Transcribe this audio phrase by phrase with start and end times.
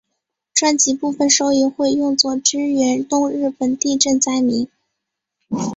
[0.55, 4.67] 专辑部分收益会用作支援东日本地震灾民。